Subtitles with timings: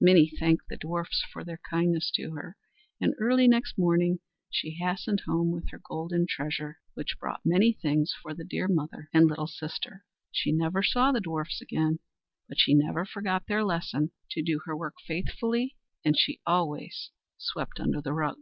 [0.00, 2.56] Minnie thanked the dwarfs for their kindness to her;
[3.02, 4.18] and early next morning
[4.48, 9.10] she hastened home with her golden treasure, which bought many things for the dear mother
[9.12, 10.06] and little sister.
[10.32, 11.98] She never saw the dwarfs again;
[12.48, 17.78] but she never forgot their lesson, to do her work faithfully; and she always swept
[17.78, 18.38] under the rug.